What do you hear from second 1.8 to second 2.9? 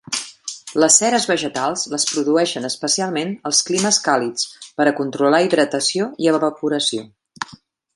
les produeixen